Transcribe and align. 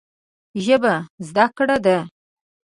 ژبه 0.65 0.93
زده 1.27 1.45
کړه 1.57 1.77
ده 1.85 1.97